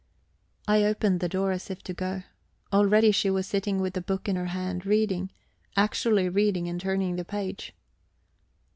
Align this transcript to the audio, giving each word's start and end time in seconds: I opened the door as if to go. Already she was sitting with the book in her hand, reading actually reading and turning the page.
I 0.67 0.83
opened 0.83 1.19
the 1.19 1.29
door 1.29 1.51
as 1.51 1.69
if 1.69 1.83
to 1.83 1.93
go. 1.93 2.23
Already 2.73 3.11
she 3.11 3.29
was 3.29 3.45
sitting 3.45 3.79
with 3.79 3.93
the 3.93 4.01
book 4.01 4.27
in 4.27 4.35
her 4.35 4.47
hand, 4.47 4.83
reading 4.83 5.29
actually 5.77 6.27
reading 6.27 6.67
and 6.67 6.81
turning 6.81 7.17
the 7.17 7.23
page. 7.23 7.75